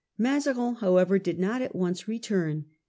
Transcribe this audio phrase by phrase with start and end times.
[0.17, 2.65] Mazarin, however, did not at once return.